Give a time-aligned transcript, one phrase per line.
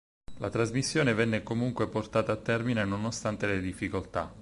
[0.39, 4.33] La trasmissione venne comunque portata a termine nonostante le difficoltà.